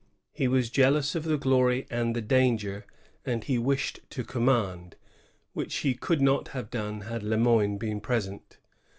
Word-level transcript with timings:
He 0.31 0.47
was 0.47 0.71
jealous 0.71 1.13
of 1.13 1.25
the 1.25 1.37
glory 1.37 1.85
and 1.91 2.15
the 2.15 2.23
danger, 2.23 2.87
and 3.23 3.43
he 3.43 3.59
wished 3.59 3.99
to 4.09 4.23
command, 4.23 4.95
which 5.53 5.75
he 5.75 5.93
could 5.93 6.21
not 6.21 6.47
have 6.57 6.71
done 6.71 7.01
had 7.01 7.21
Le 7.21 7.37
Moyne 7.37 7.77
been 7.77 8.01
present. 8.01 8.57